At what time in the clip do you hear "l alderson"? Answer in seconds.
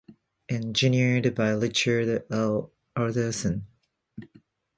2.31-3.67